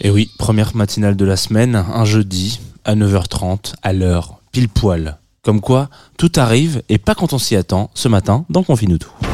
[0.00, 5.18] Et oui, première matinale de la semaine, un jeudi, à 9h30, à l'heure, pile poil.
[5.42, 9.27] Comme quoi, tout arrive, et pas quand on s'y attend, ce matin, dans Confine tout.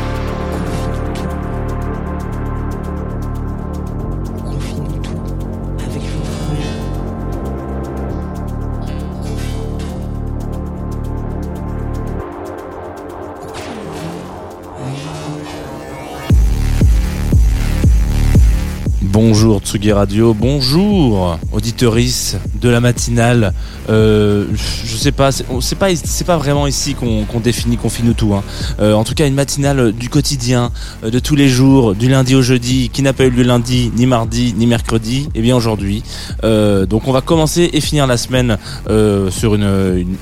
[19.27, 23.53] Bonjour Tsugi Radio, bonjour auditeurice de la matinale.
[23.91, 28.33] Euh, je sais pas, c'est pas, c'est pas vraiment ici qu'on définit, qu'on finit tout.
[28.35, 28.43] Hein.
[28.81, 30.73] Euh, en tout cas, une matinale du quotidien,
[31.05, 33.93] euh, de tous les jours, du lundi au jeudi, qui n'a pas eu lieu lundi,
[33.97, 35.29] ni mardi, ni mercredi.
[35.35, 36.03] Et bien aujourd'hui,
[36.43, 38.59] Euh, donc on va commencer et finir la semaine
[39.31, 40.17] sur une,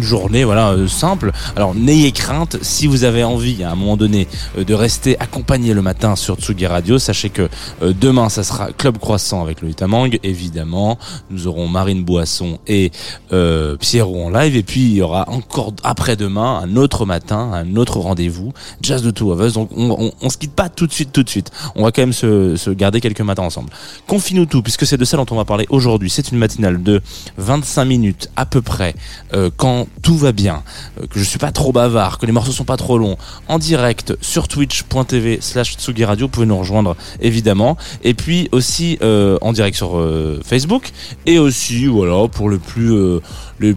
[0.00, 1.32] journée, voilà, simple.
[1.56, 5.82] Alors n'ayez crainte, si vous avez envie à un moment donné de rester accompagné le
[5.82, 7.48] matin sur Tsugi Radio, sachez que
[7.82, 10.98] demain ça sera Club Croissant avec le Tamang, évidemment.
[11.30, 12.90] Nous aurons Marine Boisson et
[13.32, 17.76] euh, Pierrot en live, et puis il y aura encore après-demain un autre matin, un
[17.76, 18.52] autre rendez-vous,
[18.82, 19.52] Jazz de Two of Us.
[19.52, 21.52] Donc on, se quitte pas tout de suite, tout de suite.
[21.76, 23.70] On va quand même se, garder quelques matins ensemble.
[24.08, 26.10] Confine-nous tout, puisque c'est de ça dont on va parler aujourd'hui.
[26.10, 27.00] C'est une matinale de
[27.36, 28.96] 25 minutes à peu près,
[29.32, 30.64] euh, quand tout va bien,
[31.00, 33.16] euh, que je suis pas trop bavard, que les morceaux sont pas trop longs,
[33.46, 38.98] en direct sur twitch.tv slash Tsugi Radio, vous pouvez nous rejoindre évidemment, et puis aussi
[39.02, 40.02] en direct sur
[40.44, 40.90] Facebook,
[41.26, 43.20] et aussi voilà pour le plus euh,
[43.60, 43.74] les,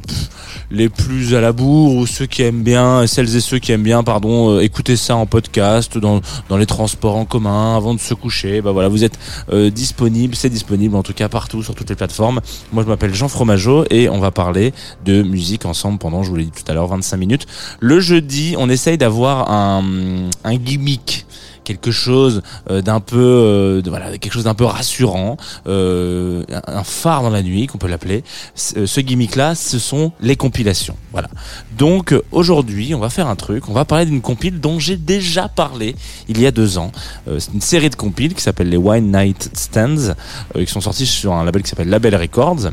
[0.72, 3.84] les plus à la bourre ou ceux qui aiment bien, celles et ceux qui aiment
[3.84, 8.00] bien, pardon, euh, écouter ça en podcast dans, dans les transports en commun avant de
[8.00, 8.62] se coucher.
[8.62, 9.18] Bah voilà, vous êtes
[9.52, 12.42] euh, disponible, c'est disponible en tout cas partout sur toutes les plateformes.
[12.72, 14.74] Moi je m'appelle Jean Fromageau et on va parler
[15.06, 17.48] de musique ensemble pendant, je vous l'ai dit tout à l'heure, 25 minutes.
[17.80, 21.26] Le jeudi, on essaye d'avoir un, un gimmick
[21.70, 22.42] quelque chose
[22.72, 23.82] euh, d'un peu euh,
[24.18, 25.38] quelque chose d'un peu rassurant
[25.68, 28.24] euh, un phare dans la nuit qu'on peut l'appeler.
[28.56, 30.96] Ce gimmick là ce sont les compilations.
[31.12, 31.30] Voilà.
[31.78, 33.70] Donc aujourd'hui on va faire un truc.
[33.70, 35.96] On va parler d'une compile dont j'ai déjà parlé
[36.28, 36.92] il y a deux ans.
[37.38, 40.16] C'est une série de compiles qui s'appelle les Wine Night Stands
[40.56, 42.72] qui sont sortis sur un label qui s'appelle Label Records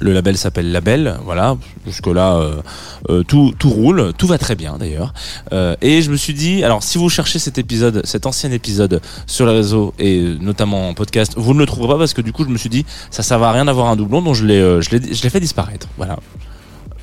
[0.00, 1.56] le label s'appelle Label, voilà.
[1.86, 2.60] Jusque là, euh,
[3.08, 5.12] euh, tout tout roule, tout va très bien d'ailleurs.
[5.52, 9.00] Euh, et je me suis dit, alors si vous cherchez cet épisode, cet ancien épisode
[9.26, 12.22] sur les réseaux et euh, notamment en podcast, vous ne le trouverez pas parce que
[12.22, 14.44] du coup je me suis dit, ça ça va rien d'avoir un doublon, donc je
[14.44, 15.86] l'ai je fait disparaître.
[15.96, 16.18] Voilà.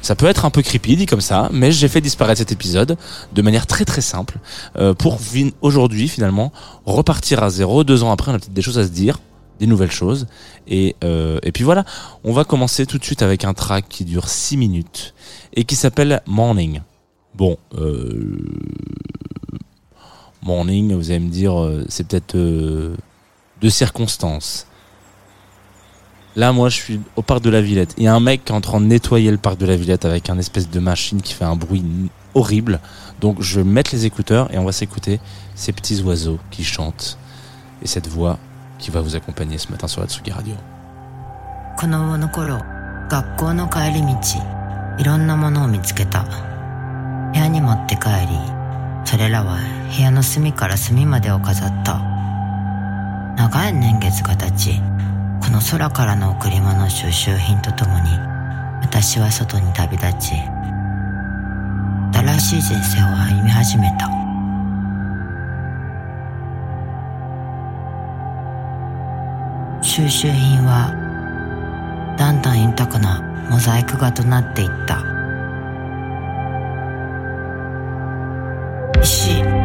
[0.02, 2.97] Ça peut être un peu creepy dit comme ça, mais j'ai fait disparaître cet épisode
[3.34, 4.38] de manière très très simple
[4.78, 5.19] euh, pour
[5.62, 6.52] aujourd'hui finalement
[6.86, 7.84] repartir à zéro.
[7.84, 9.19] Deux ans après, on a peut-être des choses à se dire,
[9.59, 10.28] des nouvelles choses.
[10.68, 11.85] Et, euh, et puis voilà,
[12.23, 15.13] on va commencer tout de suite avec un track qui dure 6 minutes
[15.53, 16.81] et qui s'appelle Morning.
[17.35, 18.38] Bon, euh,
[20.44, 24.68] Morning, vous allez me dire, euh, c'est peut-être de circonstances.
[26.35, 27.95] Là, moi, je suis au parc de la Villette.
[27.97, 29.75] Il y a un mec qui est en train de nettoyer le parc de la
[29.75, 31.84] Villette avec un espèce de machine qui fait un bruit
[32.35, 32.79] horrible.
[33.19, 35.19] Donc, je vais mettre les écouteurs et on va s'écouter
[35.56, 37.18] ces petits oiseaux qui chantent
[37.81, 38.38] et cette voix
[38.77, 40.56] qui va vous accompagner ce matin sur la Tsugi Radio.
[41.77, 42.59] 子供の頃
[43.09, 44.18] 学校の帰り道
[45.00, 46.24] いろんなものを見つけた。
[46.24, 48.38] 部屋に持って帰り
[49.06, 49.57] それらは
[49.95, 52.01] 部屋の隅から隅までを飾った。
[53.38, 54.81] 長い年月が経ち
[55.44, 58.09] この空からの贈り物収集品とともに
[58.81, 60.33] 私は外に旅立ち
[62.13, 64.26] 新しい人生を歩み始めた。
[69.97, 70.94] 収集品は
[72.19, 75.01] だんだん豊かなモザイク画となっていった。
[79.01, 79.56] 石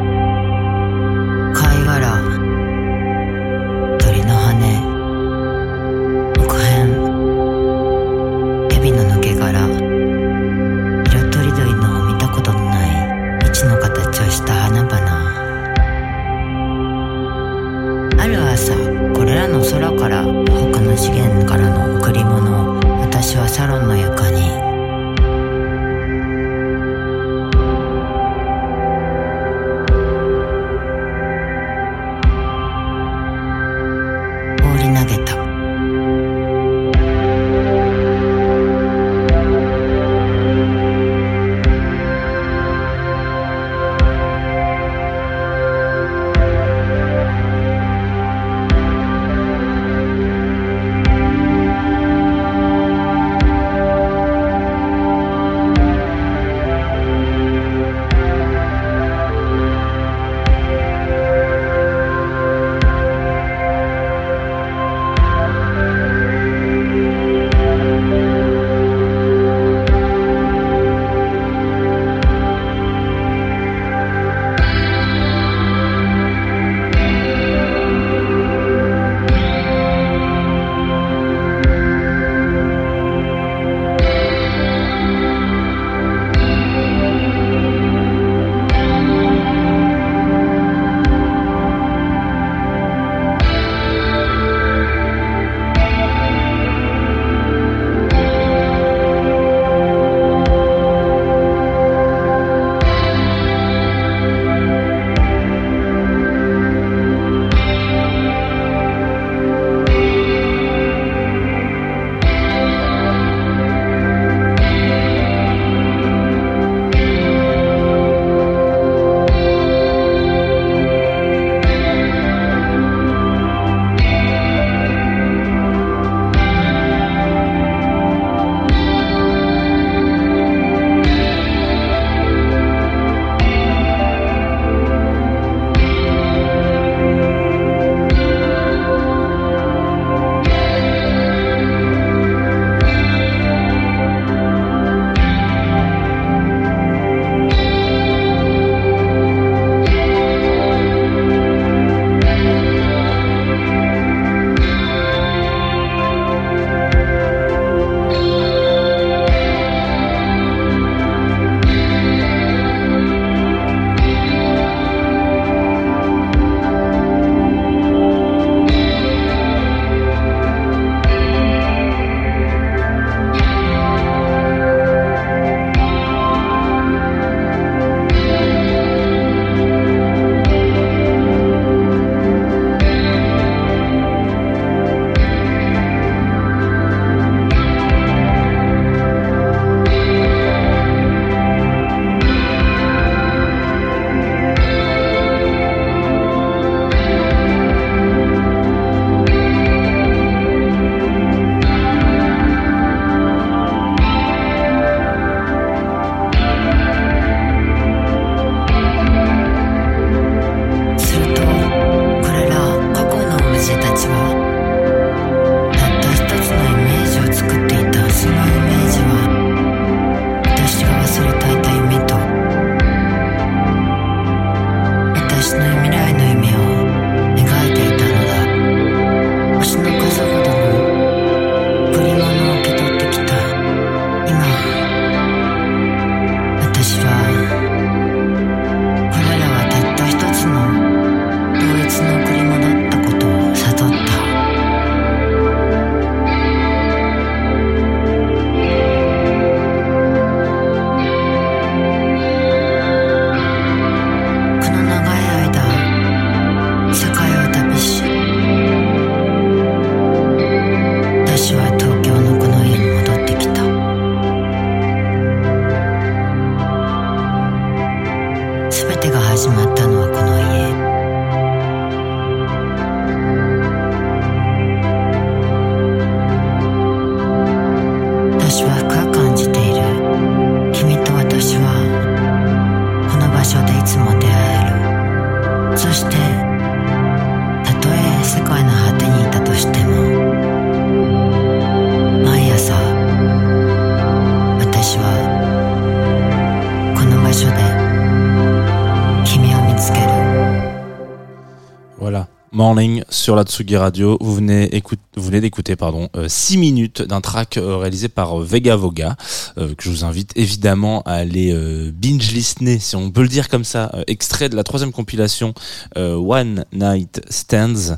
[303.22, 304.18] sur la Tsugi Radio.
[304.20, 308.44] Vous venez, écoute, vous venez d'écouter pardon 6 minutes d'un track euh, réalisé par euh,
[308.44, 309.16] Vega Voga
[309.56, 311.54] euh, que je vous invite évidemment à aller
[311.92, 315.54] binge listener si on peut le dire comme ça, extrait de la troisième compilation
[315.96, 317.96] One Night Stands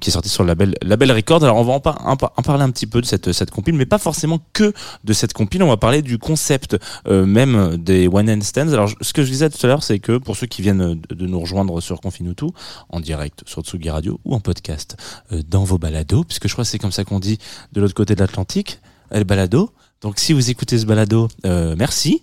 [0.00, 1.44] qui est sorti sur le label Label Records.
[1.44, 3.50] Alors on va en, par- en par- en parler un petit peu de cette cette
[3.52, 4.72] compile, mais pas forcément que
[5.04, 5.62] de cette compile.
[5.62, 6.76] On va parler du concept
[7.08, 8.72] même des One Night Stands.
[8.72, 11.26] Alors ce que je disais tout à l'heure, c'est que pour ceux qui viennent de,
[11.26, 12.46] nous rejoindre sur Confinutu
[12.88, 14.96] en direct sur Tsugi Radio ou en podcast
[15.32, 17.38] euh, dans vos balados, puisque je crois que c'est comme ça qu'on dit
[17.72, 19.70] de l'autre côté de l'Atlantique, le balado.
[20.06, 22.22] Donc si vous écoutez ce balado, euh, merci.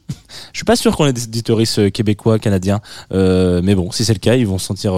[0.53, 2.79] Je suis pas sûr qu'on ait des auditoristes euh, québécois, canadiens,
[3.11, 4.93] euh, mais bon, si c'est le cas, ils vont se sentir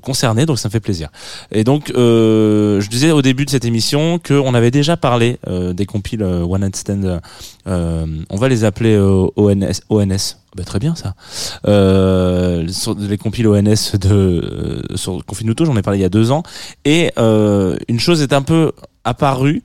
[0.00, 1.10] concernés, donc ça me fait plaisir.
[1.52, 6.22] Et donc, je disais au début de cette émission qu'on avait déjà parlé des compiles
[6.22, 7.20] One Night Stand.
[7.66, 8.96] on va les appeler
[9.36, 9.82] ONS.
[9.90, 10.38] ONS.
[10.56, 11.14] Bah, très bien ça.
[12.72, 16.44] Sur les compiles ONS de sur Confinuto, j'en ai parlé il y a deux ans.
[16.86, 18.72] Et une chose est un peu
[19.04, 19.62] apparue.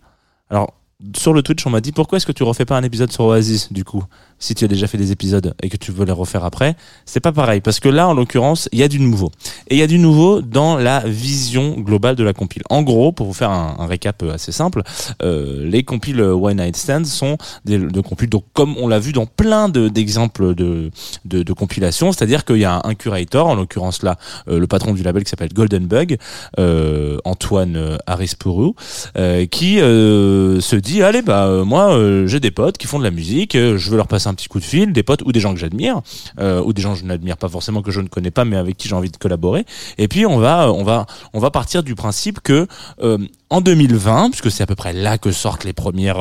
[0.49, 0.73] Alors
[1.15, 3.25] sur le Twitch, on m'a dit pourquoi est-ce que tu refais pas un épisode sur
[3.25, 4.03] Oasis du coup?
[4.41, 7.21] Si tu as déjà fait des épisodes et que tu veux les refaire après, c'est
[7.21, 9.31] pas pareil parce que là en l'occurrence, il y a du nouveau.
[9.69, 12.63] Et il y a du nouveau dans la vision globale de la compile.
[12.69, 14.81] En gros, pour vous faire un, un récap assez simple,
[15.21, 19.13] euh, les compiles One Night Stand sont des de compiles donc comme on l'a vu
[19.13, 20.91] dans plein de- d'exemples de,
[21.25, 24.17] de, de compilations, c'est-à-dire qu'il y a un curator, en l'occurrence là
[24.47, 26.17] euh, le patron du label qui s'appelle Golden Bug,
[26.59, 28.71] euh, Antoine euh, Arispuru,
[29.17, 33.11] euh, qui euh, se dit allez bah moi j'ai des potes qui font de la
[33.11, 35.53] musique, je veux leur passer un petit coup de fil, des potes ou des gens
[35.53, 36.01] que j'admire,
[36.39, 38.57] euh, ou des gens que je n'admire pas forcément que je ne connais pas mais
[38.57, 39.65] avec qui j'ai envie de collaborer.
[39.97, 42.67] Et puis on va on va on va partir du principe que
[43.01, 43.17] euh,
[43.49, 46.19] en 2020, puisque c'est à peu près là que sortent les premières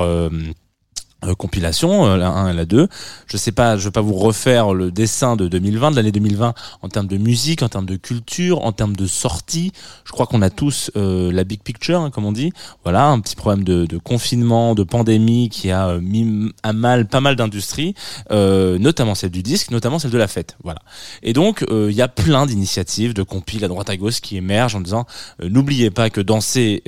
[1.26, 2.88] euh, compilation, euh, la 1 et la 2.
[3.26, 6.54] Je sais pas, je vais pas vous refaire le dessin de 2020, de l'année 2020,
[6.80, 9.72] en termes de musique, en termes de culture, en termes de sortie.
[10.04, 12.52] Je crois qu'on a tous euh, la big picture, hein, comme on dit.
[12.84, 17.06] Voilà, un petit problème de, de confinement, de pandémie qui a euh, mis à mal
[17.06, 17.94] pas mal d'industries,
[18.30, 20.56] notamment celle du disque, notamment celle de la fête.
[20.64, 20.80] Voilà.
[21.22, 24.76] Et donc, il y a plein d'initiatives, de compiles à droite à gauche qui émergent
[24.76, 25.06] en disant,
[25.42, 26.82] n'oubliez pas que danser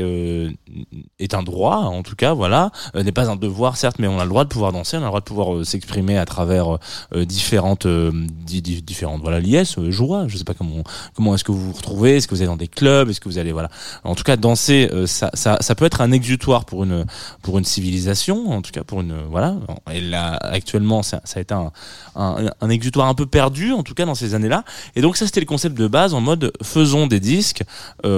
[1.19, 4.25] est un droit, en tout cas, voilà, n'est pas un devoir, certes, mais on a
[4.25, 6.79] le droit de pouvoir danser, on a le droit de pouvoir euh, s'exprimer à travers
[7.15, 9.77] euh, différentes, euh, di- di- différentes, voilà, liesses.
[9.79, 10.83] Je sais pas comment,
[11.15, 13.29] comment est-ce que vous vous retrouvez, est-ce que vous allez dans des clubs, est-ce que
[13.29, 13.69] vous allez, voilà.
[14.05, 17.05] En tout cas, danser, ça, ça, peut être un exutoire pour une,
[17.43, 19.57] pour une civilisation, en tout cas pour une, voilà.
[19.93, 21.73] Et là, actuellement, ça, a été un,
[22.15, 24.65] un, exutoire un peu perdu, en tout cas dans ces années-là.
[24.97, 27.63] Et donc ça, c'était le concept de base en mode faisons des disques
[28.05, 28.09] où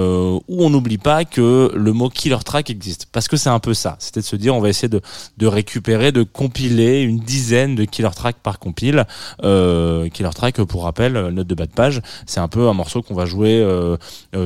[0.65, 3.95] on n'oublie pas que le mot killer track existe, parce que c'est un peu ça.
[3.99, 5.01] C'était de se dire, on va essayer de,
[5.37, 9.05] de récupérer, de compiler une dizaine de killer track par compile.
[9.43, 12.73] Euh, killer track, pour rappel, euh, note de bas de page, c'est un peu un
[12.73, 13.97] morceau qu'on va jouer euh,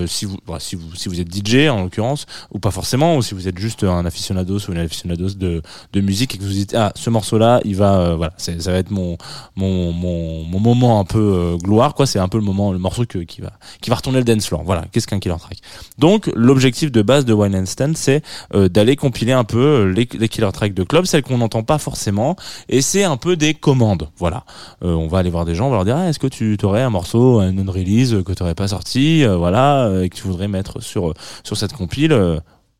[0.05, 3.21] si vous, bah, si vous, si vous êtes DJ en l'occurrence, ou pas forcément, ou
[3.21, 5.61] si vous êtes juste un aficionados ou une aficionados de,
[5.93, 8.91] de musique et que vous dites ah ce morceau-là, il va, voilà, ça va être
[8.91, 9.17] mon
[9.55, 12.05] mon, mon, moment un peu gloire quoi.
[12.05, 14.63] C'est un peu le moment le morceau qui va qui va retourner le dance floor.
[14.63, 15.57] Voilà qu'est-ce qu'un killer track?
[15.97, 20.27] Donc l'objectif de base de Wine and Stand c'est d'aller compiler un peu les, les
[20.27, 22.35] killer tracks de club celles qu'on n'entend pas forcément
[22.69, 24.43] et c'est un peu des commandes voilà
[24.83, 26.57] Euh, on va aller voir des gens on va leur dire ah, est-ce que tu
[26.63, 30.15] aurais un morceau un non-release que tu n'aurais pas sorti euh, voilà euh, et que
[30.15, 32.15] tu voudrais mettre sur sur cette compile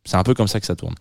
[0.06, 0.96] c'est un peu comme ça que ça tourne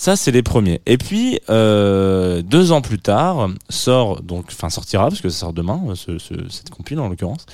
[0.00, 0.80] ça, c'est les premiers.
[0.86, 5.80] Et puis, deux ans plus tard, sort, donc, enfin, sortira, parce que ça sort demain,
[5.96, 7.46] ce, ce- cette compile en l'occurrence,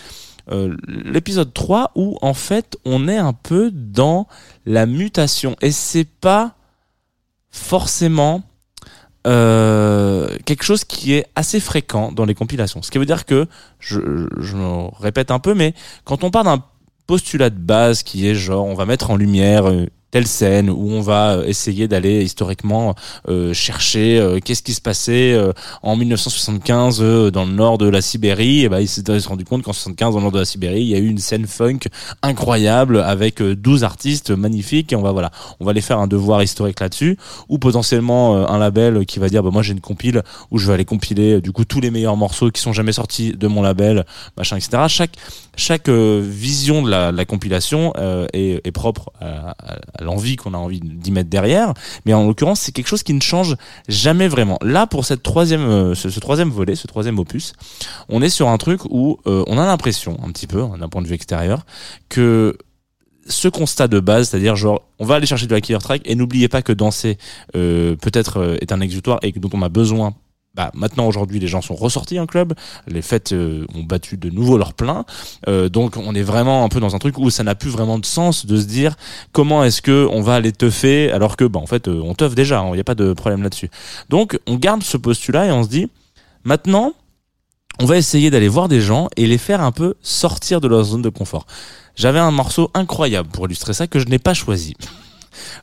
[0.86, 4.26] l'épisode 3 où, en fait, on est un peu dans
[4.66, 5.56] la mutation.
[5.62, 6.54] Et c'est pas
[7.50, 8.42] forcément
[9.26, 12.82] euh, quelque chose qui est assez fréquent dans les compilations.
[12.82, 13.46] Ce qui veut dire que,
[13.78, 14.00] je,
[14.38, 16.62] je me répète un peu, mais quand on part d'un
[17.06, 20.92] postulat de base qui est genre, on va mettre en lumière euh, telle scène où
[20.92, 22.94] on va euh, essayer d'aller historiquement
[23.28, 25.36] euh, chercher euh, qu'est-ce qui se passait
[25.82, 28.62] en 1975 euh, dans le nord de la Sibérie.
[28.62, 30.82] Et ben s'est il s'est rendu compte qu'en 75 dans le nord de la Sibérie
[30.82, 31.80] il y a eu une scène funk
[32.22, 34.92] incroyable avec euh, 12 artistes magnifiques.
[34.92, 37.18] Et on va voilà on va aller faire un devoir historique là-dessus.
[37.48, 40.74] Ou potentiellement un label qui va dire bah moi j'ai une compile où je vais
[40.74, 44.04] aller compiler du coup tous les meilleurs morceaux qui sont jamais sortis de mon label
[44.36, 45.16] machin etc chaque
[45.56, 50.36] chaque vision de la, de la compilation euh, est, est propre à, à- à l'envie
[50.36, 51.74] qu'on a envie d'y mettre derrière
[52.06, 53.56] mais en l'occurrence c'est quelque chose qui ne change
[53.88, 54.58] jamais vraiment.
[54.62, 57.52] Là pour cette troisième euh, ce, troisième volet ce troisième opus
[58.08, 60.88] on est sur un truc où euh, on a l'impression un petit peu hein, d'un
[60.88, 61.64] point de vue extérieur
[62.08, 62.56] que
[63.26, 66.14] ce constat de base, c'est-à-dire genre on va aller chercher de la killer track et
[66.14, 67.16] n'oubliez pas que danser
[67.56, 70.14] euh, peut-être est un exutoire et que- dont on a besoin
[70.54, 72.54] bah, maintenant aujourd'hui les gens sont ressortis en club,
[72.86, 75.04] les fêtes euh, ont battu de nouveau leur plein,
[75.48, 77.98] euh, donc on est vraiment un peu dans un truc où ça n'a plus vraiment
[77.98, 78.94] de sens de se dire
[79.32, 82.34] comment est-ce que on va aller teuffer alors que bah en fait euh, on teuffe
[82.34, 83.70] déjà, il n'y a pas de problème là-dessus.
[84.08, 85.88] Donc on garde ce postulat et on se dit
[86.44, 86.92] maintenant
[87.80, 90.84] on va essayer d'aller voir des gens et les faire un peu sortir de leur
[90.84, 91.46] zone de confort.
[91.96, 94.74] J'avais un morceau incroyable pour illustrer ça que je n'ai pas choisi.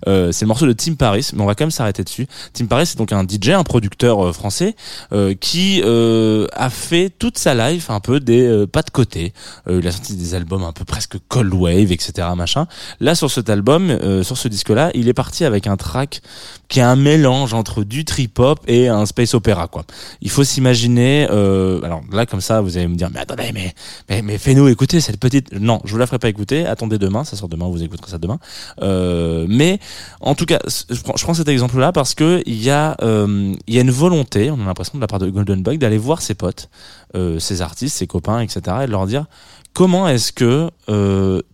[0.07, 2.27] Euh, c'est le morceau de Tim Paris, mais on va quand même s'arrêter dessus.
[2.53, 4.75] Tim Paris, c'est donc un DJ, un producteur euh, français,
[5.13, 9.33] euh, qui a fait toute sa life un peu des pas de côté.
[9.69, 12.27] Il a sorti des albums un peu presque cold wave, etc.
[12.35, 12.67] Machin.
[12.99, 16.21] Là, sur cet album, sur ce disque-là, il est parti avec un track
[16.71, 19.83] qui est un mélange entre du trip hop et un space opéra, quoi.
[20.21, 21.27] Il faut s'imaginer.
[21.29, 23.73] Euh, alors là, comme ça, vous allez me dire, mais attendez, mais
[24.09, 25.51] mais, mais fais-nous écouter cette petite.
[25.51, 26.65] Non, je vous la ferai pas écouter.
[26.65, 28.39] Attendez demain, ça sort demain, vous écouterez ça demain.
[28.81, 29.79] Euh, mais
[30.21, 33.81] en tout cas, je prends, cet exemple-là parce que il y a euh, y a
[33.81, 36.69] une volonté, on a l'impression de la part de Golden Bug d'aller voir ses potes,
[37.39, 38.61] ses artistes, ses copains, etc.
[38.83, 39.25] et de leur dire
[39.73, 40.69] comment est-ce que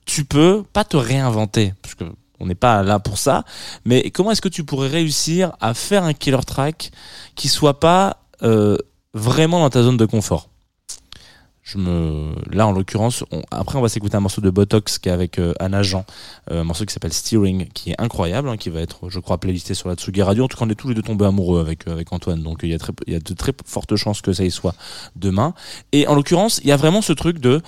[0.06, 1.74] tu peux pas te réinventer?
[1.82, 1.96] Parce
[2.40, 3.44] on n'est pas là pour ça,
[3.86, 6.92] mais comment est-ce que tu pourrais réussir à faire un killer track
[7.36, 8.78] qui soit pas euh,
[9.14, 10.50] vraiment dans ta zone de confort?
[11.68, 15.12] Je me là en l'occurrence après on va s'écouter un morceau de Botox qui est
[15.12, 16.06] avec euh, Anna Jean
[16.50, 19.38] euh, un morceau qui s'appelle Steering qui est incroyable hein, qui va être je crois
[19.38, 20.46] playlisté sur la Tsugi Radio.
[20.46, 22.42] En tout cas on est tous les deux tombés amoureux avec euh, avec Antoine.
[22.42, 24.52] Donc il y a très il y a de très fortes chances que ça y
[24.52, 24.76] soit
[25.18, 25.54] demain.
[25.92, 27.62] Et en l'occurrence il y a vraiment ce truc de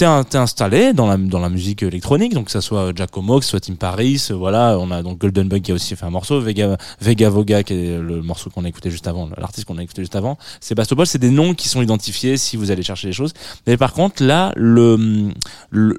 [0.00, 3.60] t'es installé dans la dans la musique électronique donc que ça soit Giacomo que soit
[3.60, 6.40] Tim Paris euh, voilà on a donc Golden Bug qui a aussi fait un morceau
[6.40, 9.82] Vega Vega Voga qui est le morceau qu'on a écouté juste avant l'artiste qu'on a
[9.82, 13.12] écouté juste avant Sébastopol c'est des noms qui sont identifiés si vous allez chercher les
[13.12, 13.34] choses
[13.66, 15.30] mais par contre là le-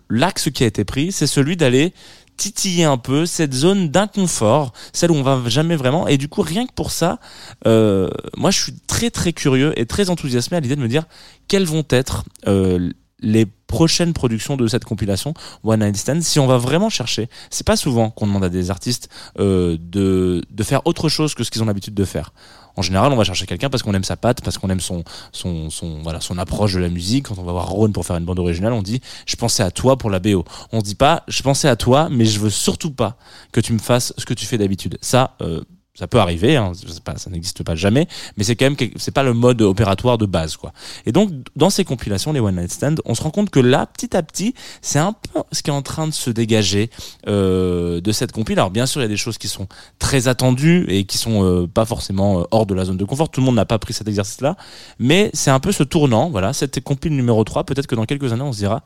[0.10, 1.93] l'axe qui a été pris c'est celui d'aller
[2.38, 6.08] titiller un peu cette zone d'inconfort, celle où on va jamais vraiment.
[6.08, 7.20] Et du coup, rien que pour ça,
[7.67, 11.03] euh, moi, je suis très très curieux et très enthousiasmé à l'idée de me dire
[11.48, 12.89] quelles vont être euh,
[13.21, 16.21] les prochaines productions de cette compilation One Night Stand.
[16.21, 19.09] Si on va vraiment chercher, c'est pas souvent qu'on demande à des artistes
[19.39, 22.33] euh, de de faire autre chose que ce qu'ils ont l'habitude de faire.
[22.77, 25.03] En général, on va chercher quelqu'un parce qu'on aime sa patte, parce qu'on aime son,
[25.31, 27.27] son, son, voilà, son approche de la musique.
[27.27, 29.71] Quand on va voir Ron pour faire une bande originale, on dit, je pensais à
[29.71, 30.45] toi pour la BO.
[30.71, 33.17] On se dit pas, je pensais à toi, mais je veux surtout pas
[33.51, 34.97] que tu me fasses ce que tu fais d'habitude.
[35.01, 35.62] Ça, euh,
[35.93, 36.71] ça peut arriver, hein,
[37.17, 40.56] ça n'existe pas jamais, mais c'est quand même, c'est pas le mode opératoire de base,
[40.56, 40.71] quoi.
[41.06, 43.86] Et donc, dans ces compilations, les One Night Stand, on se rend compte que là,
[43.86, 46.89] petit à petit, c'est un peu ce qui est en train de se dégager
[47.27, 48.58] euh, de cette compile.
[48.58, 49.67] Alors, bien sûr, il y a des choses qui sont
[49.99, 53.30] très attendues et qui sont euh, pas forcément euh, hors de la zone de confort.
[53.30, 54.56] Tout le monde n'a pas pris cet exercice-là,
[54.97, 56.30] mais c'est un peu ce tournant.
[56.30, 58.82] Voilà, cette compile numéro 3, peut-être que dans quelques années, on se dira.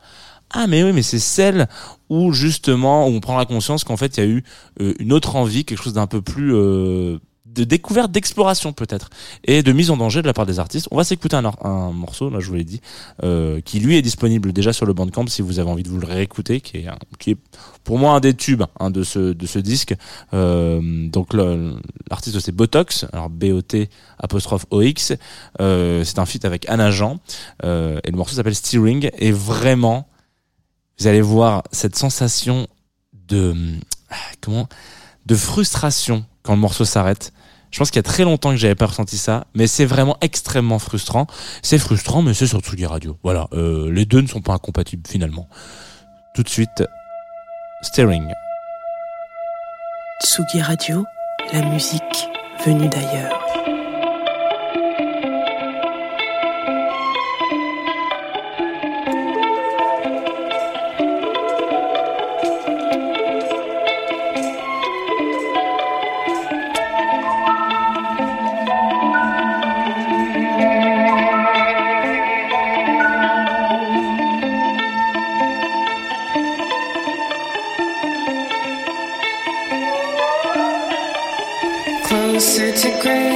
[0.50, 1.68] Ah mais oui mais c'est celle
[2.08, 4.44] où justement où on prend la conscience qu'en fait il y a eu
[4.80, 9.10] euh, une autre envie quelque chose d'un peu plus euh, de découverte d'exploration peut-être
[9.44, 10.88] et de mise en danger de la part des artistes.
[10.90, 12.80] On va s'écouter un, or- un morceau là je vous l'ai dit
[13.24, 15.98] euh, qui lui est disponible déjà sur le Bandcamp si vous avez envie de vous
[15.98, 17.38] le réécouter qui est qui est
[17.82, 19.94] pour moi un des tubes hein, de ce de ce disque.
[20.32, 21.34] Donc
[22.08, 25.14] l'artiste c'est Botox alors B O T apostrophe O X
[25.58, 27.18] c'est un feat avec Anna Jean
[27.64, 27.66] et
[28.10, 30.08] le morceau s'appelle Steering et vraiment
[30.98, 32.66] vous allez voir cette sensation
[33.12, 33.54] de
[34.40, 34.68] comment
[35.26, 37.32] de frustration quand le morceau s'arrête.
[37.70, 40.16] Je pense qu'il y a très longtemps que j'avais pas ressenti ça, mais c'est vraiment
[40.20, 41.26] extrêmement frustrant.
[41.62, 43.18] C'est frustrant, mais c'est sur Tsugi Radio.
[43.22, 45.48] Voilà, euh, les deux ne sont pas incompatibles finalement.
[46.34, 46.84] Tout de suite,
[47.82, 48.32] Steering.
[50.24, 51.04] Tsugi Radio,
[51.52, 52.28] la musique
[52.64, 53.55] venue d'ailleurs.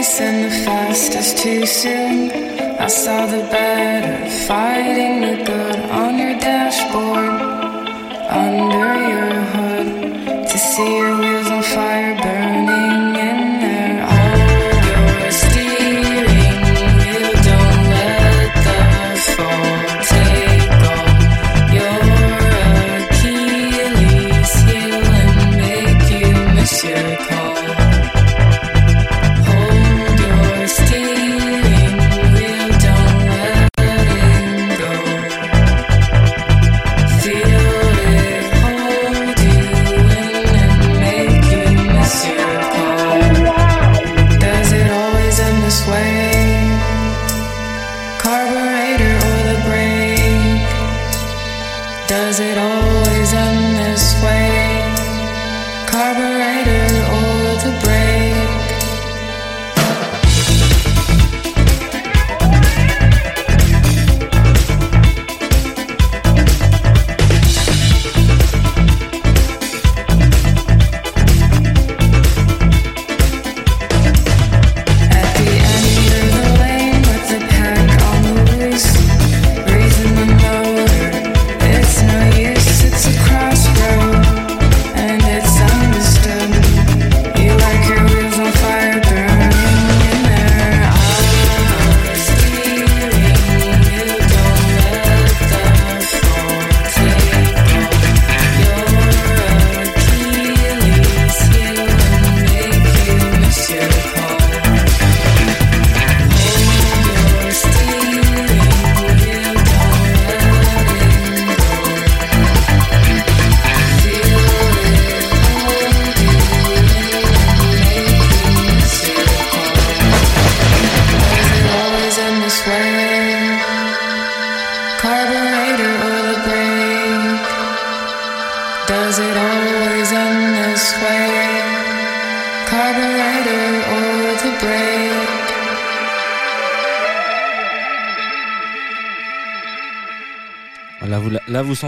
[0.02, 2.30] To and the fastest too soon.
[2.80, 7.34] I saw the better fighting the good on your dashboard,
[8.30, 11.29] under your hood, to see your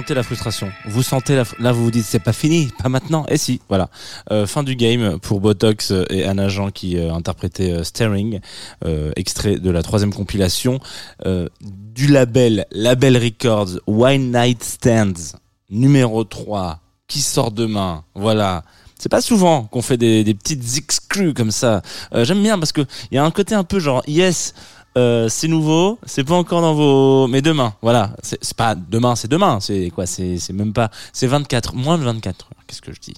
[0.03, 0.73] sentez la frustration.
[0.87, 3.25] Vous sentez là, vous vous dites, c'est pas fini, pas maintenant.
[3.29, 3.89] Et si, voilà.
[4.33, 8.41] Euh, fin du game pour Botox et Anna Jean qui euh, interprétaient euh, Staring,
[8.85, 10.81] euh, extrait de la troisième compilation
[11.25, 15.39] euh, du label Label Records Wine Night Stands
[15.71, 18.03] numéro 3 qui sort demain.
[18.17, 18.65] Voilà.
[18.99, 21.81] C'est pas souvent qu'on fait des, des petites exclus comme ça.
[22.13, 22.81] Euh, J'aime bien parce que
[23.13, 24.53] il y a un côté un peu genre yes.
[24.99, 29.27] Euh, c'est nouveau, c'est pas encore dans vos, mais demain, voilà, c'est pas demain, c'est
[29.31, 33.01] demain, c'est quoi, c'est même pas, c'est 24, moins de 24 heures, qu'est-ce que je
[33.01, 33.15] dis?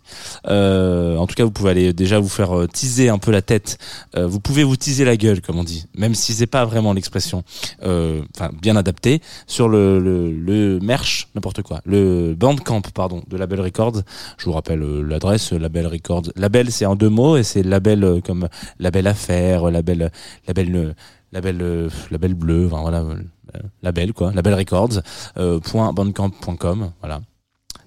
[0.46, 3.42] Euh, En tout cas, vous pouvez aller déjà vous faire euh, teaser un peu la
[3.42, 3.78] tête,
[4.16, 6.92] Euh, vous pouvez vous teaser la gueule, comme on dit, même si c'est pas vraiment
[6.92, 7.42] l'expression,
[7.82, 13.36] euh, enfin bien adapté sur le le, le merch, n'importe quoi, le Bandcamp, pardon, de
[13.36, 14.02] Label Records.
[14.38, 16.30] Je vous rappelle euh, l'adresse, Label Records.
[16.36, 20.12] Label, c'est en deux mots et c'est label comme label affaire, label
[20.46, 20.94] label
[21.34, 25.00] label euh, label bleu enfin voilà euh, label quoi label records
[25.36, 27.20] euh, point bandcamp.com voilà.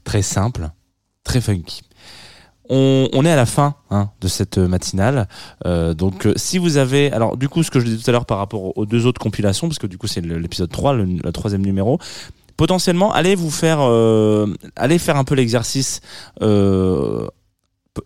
[0.04, 0.70] Très simple
[1.24, 1.82] très funky.
[2.70, 5.28] On, on est à la fin hein, de cette matinale
[5.66, 8.26] Euh, donc si vous avez alors du coup ce que je disais tout à l'heure
[8.26, 11.66] par rapport aux deux autres compilations parce que du coup c'est l'épisode 3 le, troisième
[11.66, 11.98] numéro
[12.58, 13.80] potentiellement allez vous faire
[14.76, 16.02] allez faire un peu l'exercice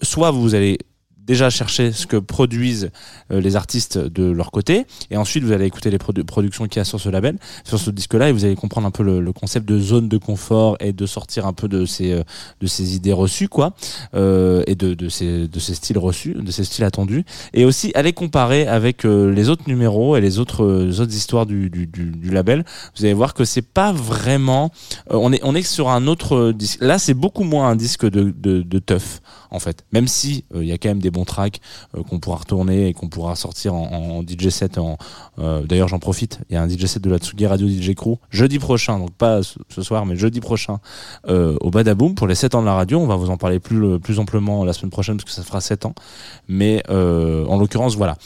[0.04, 0.78] soit vous allez
[1.26, 2.92] déjà chercher ce que produisent
[3.32, 4.86] euh, les artistes de leur côté.
[5.12, 7.80] Et ensuite vous allez écouter les produ- productions qu'il y a sur ce label sur
[7.80, 10.76] ce disque là et vous allez comprendre un peu le, concept de zone de confort
[10.80, 12.24] et de sortir un peu de ces euh,
[12.80, 13.74] idées reçues quoi
[14.14, 17.24] euh, et de ces styles reçus de ces styles attendus.
[17.54, 21.70] Et aussi aller comparer avec les autres numéros et les autres histoires du,
[22.24, 22.66] label.
[22.96, 24.72] Vous allez voir que c'est pas vraiment
[25.10, 26.82] on est sur un autre disque.
[26.82, 29.86] Là c'est beaucoup moins un disque de de, de teuf en fait.
[29.92, 31.60] Même si il y a quand même des bons tracks
[31.96, 34.98] euh, qu'on pourra retourner et qu'on pourra sortir en, DJ set en
[35.40, 36.40] euh, d'ailleurs j'en profite.
[36.50, 38.18] Il y a un DJ set de la Tsugi Radio DJ Crew.
[38.30, 40.80] Jeudi prochain donc pas ce soir mais jeudi prochain
[41.28, 42.16] euh, au Badaboom.
[42.16, 44.64] Pour les 7 ans de la radio on va vous en parler plus plus amplement
[44.64, 45.96] la semaine prochaine parce que ça fera 7 ans.
[46.48, 48.18] Mais en l'occurrence voilà.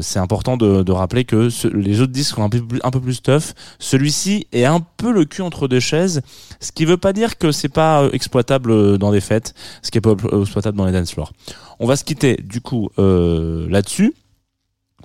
[0.00, 3.22] C'est important de, rappeler que les autres disques sont un peu plus, un peu plus
[3.22, 3.54] tough.
[3.78, 6.22] Celui-ci est un peu le cul entre deux chaises
[6.60, 10.02] ce qui veut pas dire que c'est pas exploitable dans des fêtes ce qui est
[10.02, 11.32] pas exploitable dans les dance floors.
[11.80, 14.14] On va se quitter du coup euh, là-dessus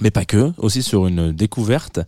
[0.01, 1.99] mais pas que, aussi sur une découverte.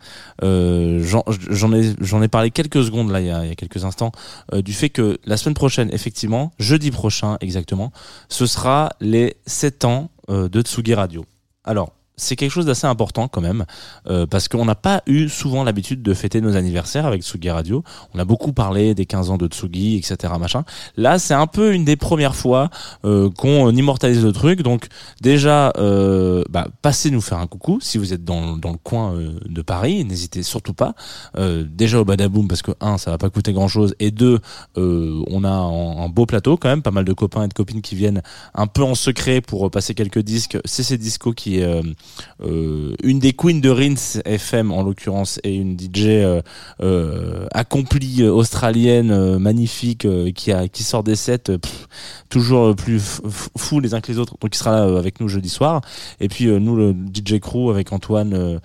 [0.41, 4.11] Euh, J'en ai, parlé quelques secondes là, il y a, quelques instants,
[4.53, 7.91] euh, du fait que la semaine prochaine, effectivement, jeudi prochain exactement,
[8.27, 11.25] ce sera les 7 ans de Tsugi Radio.
[11.63, 13.65] Alors, c'est quelque chose d'assez important quand même,
[14.08, 17.84] euh, parce qu'on n'a pas eu souvent l'habitude de fêter nos anniversaires avec Tsugi Radio.
[18.13, 20.34] On a beaucoup parlé des 15 ans de Tsugi, etc.
[20.39, 20.63] Machin.
[20.97, 22.69] Là, c'est un peu une des premières fois
[23.04, 24.62] euh, qu'on immortalise le truc.
[24.62, 24.88] Donc
[25.21, 29.15] déjà, euh, bah, passez nous faire un coucou si vous êtes dans, dans le coin
[29.45, 30.06] de Paris.
[30.06, 30.95] N'hésitez surtout pas.
[31.38, 34.39] Déjà au Badaboom parce que un, ça va pas coûter grand chose, et deux,
[34.75, 37.95] on a un, beau plateau quand même, pas mal de copains et de copines qui
[37.95, 38.21] viennent
[38.54, 40.58] un peu en secret pour passer quelques disques.
[40.65, 41.62] C'est ces discos qui
[42.41, 46.41] une des queens de Rins FM en l'occurrence et une DJ euh,
[46.81, 51.57] euh, accomplie euh, australienne euh, magnifique euh, qui qui sort des sets euh,
[52.29, 53.21] toujours euh, plus
[53.57, 54.35] fous les uns que les autres.
[54.41, 55.81] Donc il sera là euh, avec nous jeudi soir.
[56.19, 58.59] Et puis euh, nous le DJ crew avec Antoine, euh,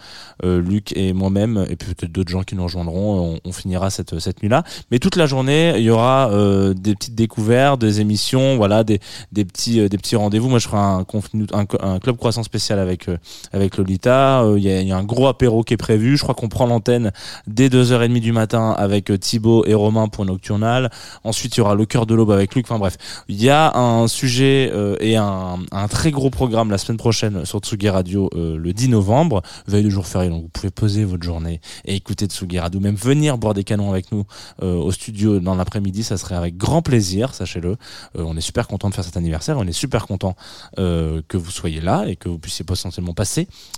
[0.44, 3.38] euh, Luc et moi-même et peut-être d'autres gens qui nous rejoindront.
[3.44, 4.64] On, finira cette cette nuit là.
[4.90, 9.00] Mais toute la journée il y aura euh, des petites découvertes, des émissions, voilà des
[9.32, 10.48] des petits euh, des petits rendez-vous.
[10.48, 11.04] Moi je ferai un
[11.52, 13.18] un, club croissant spécial avec euh,
[13.52, 14.42] avec Lolita.
[14.42, 16.16] Euh, Il y, y a un gros apéro qui est prévu.
[16.16, 17.12] Je crois qu'on prend l'antenne
[17.46, 20.90] dès 2h30 du matin avec euh, Thibaut et Romain pour Nocturnal.
[21.24, 22.66] Ensuite, il y aura le cœur de l'aube avec Luc.
[22.66, 22.96] Enfin bref,
[23.28, 27.44] il y a un sujet euh, et un, un très gros programme la semaine prochaine
[27.44, 30.30] sur Tsugi Radio le 10 novembre, veille de jour férié.
[30.30, 33.90] Donc vous pouvez poser votre journée et écouter Tsugi Radio, même venir boire des canons
[33.90, 34.24] avec nous
[34.62, 36.02] au studio dans l'après-midi.
[36.02, 37.76] Ça serait avec grand plaisir, sachez-le.
[38.14, 39.58] On est super content de faire cet anniversaire.
[39.58, 40.34] On est super content
[40.76, 43.14] que vous soyez là et que vous puissiez potentiellement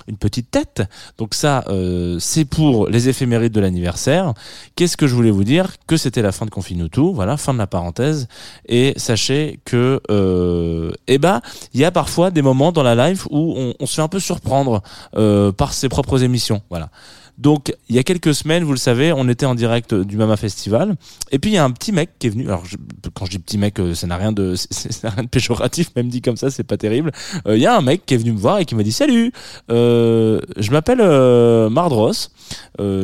[0.09, 0.83] une petite tête.
[1.19, 4.35] Donc ça, euh, c'est pour les éphémérides de l'anniversaire.
[4.77, 5.73] Qu'est-ce que je voulais vous dire?
[5.87, 8.29] Que c'était la fin de Confine tout, voilà, fin de la parenthèse.
[8.69, 11.41] Et sachez que, euh, eh ben,
[11.75, 14.09] il y a parfois des moments dans la live où on, on se fait un
[14.09, 14.83] peu surprendre
[15.17, 16.91] euh, par ses propres émissions, voilà.
[17.39, 20.37] Donc, il y a quelques semaines, vous le savez, on était en direct du Mama
[20.37, 20.95] Festival.
[21.31, 22.47] Et puis, il y a un petit mec qui est venu.
[22.47, 22.77] Alors, je-
[23.15, 24.55] quand je dis petit mec, euh, ça n'a rien de,
[25.03, 27.11] rien de péjoratif, même dit comme ça, c'est pas terrible.
[27.47, 28.93] Euh, Il y a un mec qui est venu me voir et qui m'a dit
[28.93, 29.33] Salut,
[29.71, 32.13] euh, je m'appelle euh, Mardros.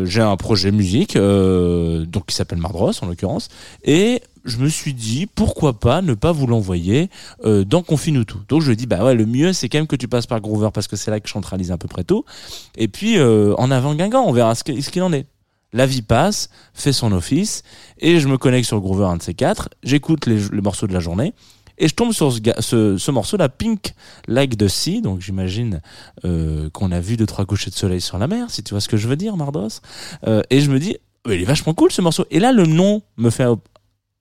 [0.05, 3.49] J'ai un projet musique, donc qui s'appelle Mardros en l'occurrence.
[3.85, 7.11] Et je me suis dit pourquoi pas ne pas vous l'envoyer
[7.45, 8.41] euh, dans Confine tout.
[8.49, 10.71] Donc je dit bah ouais le mieux c'est quand même que tu passes par Groover
[10.73, 12.25] parce que c'est là que je centralise à peu près tout.
[12.77, 15.27] Et puis euh, en avant Guingamp, on verra ce qu'il en est.
[15.75, 17.63] La vie passe, fait son office,
[17.99, 21.01] et je me connecte sur Groover, un de ces quatre, j'écoute les, morceaux de la
[21.01, 21.35] journée,
[21.77, 23.93] et je tombe sur ce, ce, ce morceau, la Pink
[24.29, 25.83] Like the Sea, donc j'imagine
[26.25, 28.81] euh, qu'on a vu deux trois couchers de soleil sur la mer, si tu vois
[28.81, 29.83] ce que je veux dire, Mardos.
[30.49, 32.25] Et je me dis, il est vachement cool ce morceau.
[32.31, 33.45] Et là, le nom me fait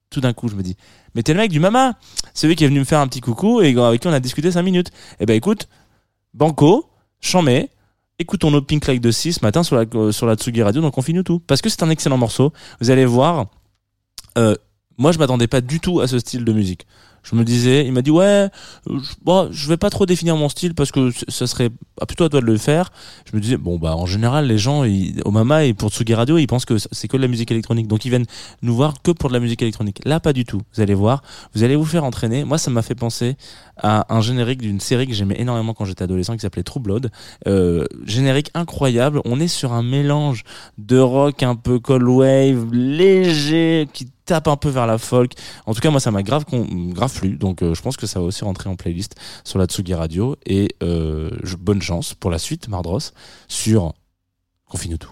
[0.10, 0.76] tout d'un coup, je me dis,
[1.16, 1.98] mais t'es le mec du Mama,
[2.34, 4.20] c'est lui qui est venu me faire un petit coucou et avec qui on a
[4.20, 4.92] discuté cinq minutes.
[5.20, 5.68] Eh ben écoute,
[6.34, 6.90] Banco,
[7.20, 7.70] Chamé,
[8.20, 10.98] écoutons nos Pink Like the Sea ce matin sur la, euh, sur Tsugi Radio, donc
[10.98, 11.40] on finit tout.
[11.40, 12.54] Parce que c'est un excellent morceau.
[12.80, 13.48] Vous allez voir,
[14.38, 14.56] euh,
[14.98, 16.86] moi je m'attendais pas du tout à ce style de musique.
[17.30, 18.50] Je me disais, il m'a dit ouais,
[18.90, 21.70] je, bon, je vais pas trop définir mon style parce que ça serait
[22.08, 22.90] plutôt à toi de le faire.
[23.30, 26.38] Je me disais bon bah en général les gens ils- au et pour Tsugi Radio
[26.38, 28.26] ils pensent que c'est que de la musique électronique donc ils viennent
[28.62, 30.00] nous voir que pour de la musique électronique.
[30.06, 30.62] Là pas du tout.
[30.74, 31.22] Vous allez voir,
[31.54, 32.44] vous allez vous faire entraîner.
[32.46, 33.36] Moi ça m'a fait penser
[33.78, 37.12] à un générique d'une série que j'aimais énormément quand j'étais adolescent qui s'appelait True Blood.
[37.48, 39.22] Euh, générique incroyable.
[39.26, 40.44] On est sur un mélange
[40.78, 45.32] de rock un peu cold wave léger qui tape un peu vers la folk.
[45.66, 47.38] En tout cas, moi, ça m'a grave, grave plu.
[47.38, 50.36] Donc, euh, je pense que ça va aussi rentrer en playlist sur la Tsugi Radio.
[50.46, 53.12] Et euh, bonne chance pour la suite, Mardros,
[53.48, 53.94] sur
[54.70, 55.12] Confine tout.